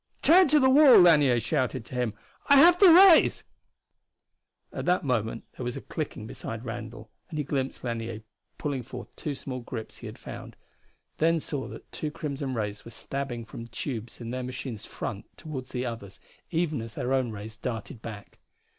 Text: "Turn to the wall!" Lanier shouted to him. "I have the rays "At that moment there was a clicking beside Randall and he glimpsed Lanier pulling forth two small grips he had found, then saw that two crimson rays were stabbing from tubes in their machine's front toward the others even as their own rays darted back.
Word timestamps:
"Turn 0.23 0.47
to 0.47 0.59
the 0.59 0.67
wall!" 0.67 0.99
Lanier 1.01 1.39
shouted 1.39 1.85
to 1.85 1.93
him. 1.93 2.15
"I 2.47 2.57
have 2.57 2.79
the 2.79 2.91
rays 2.91 3.43
"At 4.73 4.85
that 4.85 5.03
moment 5.03 5.43
there 5.55 5.63
was 5.63 5.77
a 5.77 5.81
clicking 5.81 6.25
beside 6.25 6.65
Randall 6.65 7.11
and 7.29 7.37
he 7.37 7.43
glimpsed 7.43 7.83
Lanier 7.83 8.23
pulling 8.57 8.81
forth 8.81 9.15
two 9.15 9.35
small 9.35 9.59
grips 9.59 9.97
he 9.97 10.07
had 10.07 10.17
found, 10.17 10.55
then 11.17 11.39
saw 11.39 11.67
that 11.67 11.91
two 11.91 12.09
crimson 12.09 12.55
rays 12.55 12.83
were 12.83 12.89
stabbing 12.89 13.45
from 13.45 13.67
tubes 13.67 14.19
in 14.19 14.31
their 14.31 14.41
machine's 14.41 14.87
front 14.87 15.25
toward 15.37 15.67
the 15.67 15.85
others 15.85 16.19
even 16.49 16.81
as 16.81 16.95
their 16.95 17.13
own 17.13 17.29
rays 17.29 17.55
darted 17.55 18.01
back. 18.01 18.39